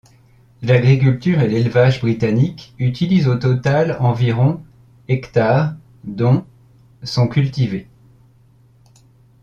[0.63, 4.63] L'agriculture et l'élevage britannique utilisent au total environ
[5.07, 6.43] hectares, dont
[7.03, 7.87] sont cultivés.